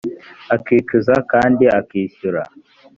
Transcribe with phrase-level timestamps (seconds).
[0.55, 2.43] akicuza kandi akishyura